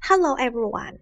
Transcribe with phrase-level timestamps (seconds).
[0.00, 0.98] Hello everyone，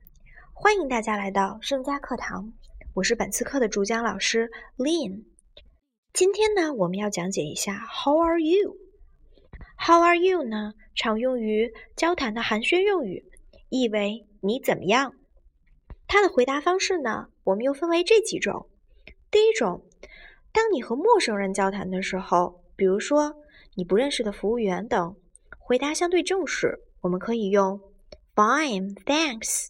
[0.53, 2.53] 欢迎大家来到盛家课堂。
[2.95, 5.25] 我是本次课的主讲老师 Lin。
[6.13, 10.75] 今天呢，我们要讲解一下 How are you？How are you 呢？
[10.95, 13.25] 常用于交谈的寒暄用语，
[13.69, 15.15] 意为你怎么样？
[16.07, 18.69] 它的回答方式呢，我们又分为这几种。
[19.31, 19.85] 第一种，
[20.53, 23.37] 当你和陌生人交谈的时候，比如说
[23.75, 25.15] 你不认识的服务员等，
[25.59, 27.81] 回答相对正式，我们可以用
[28.39, 29.67] Fine, thanks，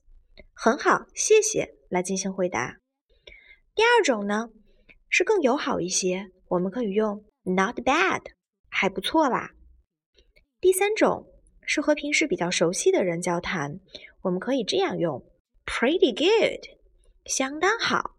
[0.53, 2.76] 很好，谢谢来进行回答。
[3.75, 4.50] 第二种呢，
[5.09, 8.21] 是更友好一些，我们可以用 Not bad，
[8.68, 9.53] 还不错啦。
[10.61, 11.26] 第三种
[11.62, 13.81] 是和平时比较熟悉的人交谈，
[14.21, 15.25] 我们可以这样用
[15.64, 16.61] ：pretty good，
[17.25, 18.17] 相当好。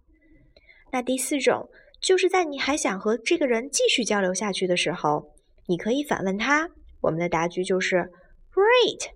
[0.91, 1.70] 那第四种
[2.02, 5.35] 就是在你还想和这个人继续交流下去的时候，
[5.68, 6.71] 你可以反问他。
[7.02, 8.12] 我们的答句就是
[8.52, 9.12] Great.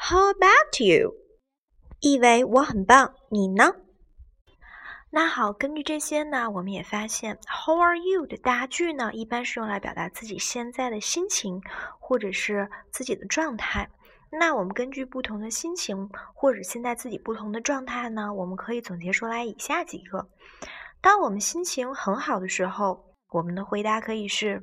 [0.00, 1.14] How about you？
[2.00, 3.74] 意为我很棒，你呢？
[5.10, 11.60] 那好，根据这些呢，我们也发现，How are you 的答句呢，一般是用来表达自己现在的心情，
[11.98, 13.90] 或者是自己的状态。
[14.30, 20.28] 那我们根据不同的心情，或者现在自己不同的状态呢，我们可以总结出来以下几个。
[21.00, 24.62] 当我们心情很好的时候，我们的回答可以是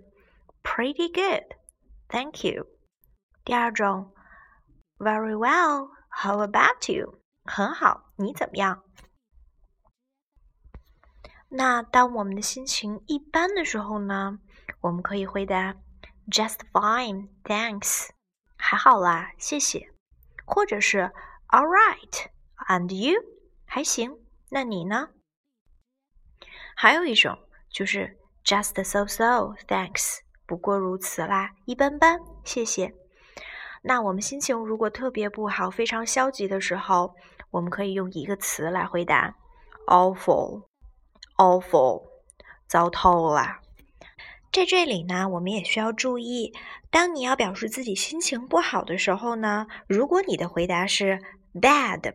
[0.63, 2.67] Pretty good，Thank you。
[3.43, 4.11] 第二种
[4.97, 7.19] ，Very well，How about you？
[7.43, 8.83] 很好，你怎么样？
[11.49, 14.39] 那当我们的心情一般的时候呢，
[14.81, 15.75] 我们可以回答
[16.27, 18.09] Just fine, thanks，
[18.57, 19.91] 还好啦，谢谢。
[20.45, 21.11] 或者是
[21.49, 22.27] All right,
[22.67, 23.21] and you？
[23.65, 24.17] 还行，
[24.49, 25.09] 那你呢？
[26.75, 27.37] 还有一种
[27.69, 33.04] 就是 Just so so, thanks，不过如此啦，一般般，谢谢。
[33.87, 37.13] 那我们心情如果特别不好、非常消极的时候，
[37.51, 39.35] 我们可以用一个词来回答
[39.85, 40.63] ：awful。
[41.37, 42.01] awful，
[42.67, 43.59] 糟透了。
[44.51, 46.53] 在这里呢，我们也需要注意，
[46.89, 51.19] 当你要表示自己心情不好的时候呢，如果你的回答是
[51.53, 52.13] bad，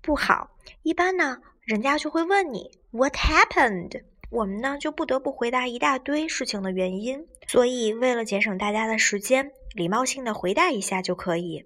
[0.00, 0.50] 不好，
[0.82, 1.36] 一般呢，
[1.66, 7.24] 人家就会问你 what happened，我们呢就不得不回答一大堆事情的原因。
[7.46, 11.64] 所以，为了节省大家的时间，礼貌性的回答一下就可以，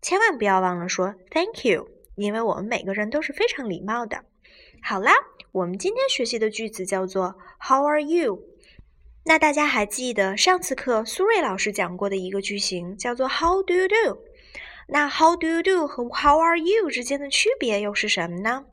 [0.00, 4.24] 千万不要忘了说 thank you，因为我们每个人都是非常礼貌的。
[4.82, 5.12] 好啦，
[5.52, 8.42] 我们今天学习的句子叫做 How are you？
[9.26, 14.18] 那大家还记得上次课苏瑞老师讲过的一个句型叫做 How do you do？
[14.88, 18.66] 那 How do you do 和 How are you 之间的区别又是什么呢？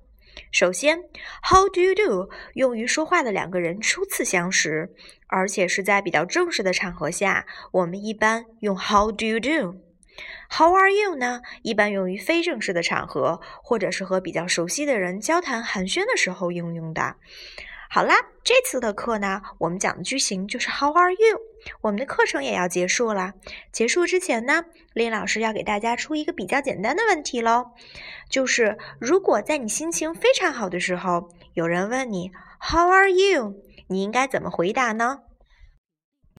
[0.52, 1.00] 首先
[1.44, 4.94] ，How do you do 用于说话的两个人初次相识，
[5.28, 11.42] 而且是在比较正式的场合下，我们一般用 How do you do？How are you 呢？
[11.62, 17.16] 一般用于非正式的场合，或者是和比较熟悉的人交谈寒暄的时候应用的。
[17.94, 21.41] 好啦，这次的课呢，我们讲的句型就是 How are you？
[21.81, 23.34] 我们的课程也要结束了。
[23.74, 24.63] 结束之前呢，
[24.94, 27.72] 林老师要给大家出一个比较简单的问题喽，
[28.30, 32.31] 就是如果在你心情非常好的时候，有人问你
[32.62, 33.56] How are you？
[33.88, 35.24] 你应该怎么回答呢？